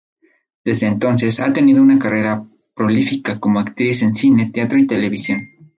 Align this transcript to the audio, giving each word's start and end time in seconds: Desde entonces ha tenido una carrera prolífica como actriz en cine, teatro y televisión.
Desde 0.65 0.87
entonces 0.87 1.39
ha 1.39 1.53
tenido 1.53 1.79
una 1.83 1.99
carrera 1.99 2.43
prolífica 2.73 3.39
como 3.39 3.59
actriz 3.59 4.01
en 4.01 4.15
cine, 4.15 4.49
teatro 4.51 4.79
y 4.79 4.87
televisión. 4.87 5.39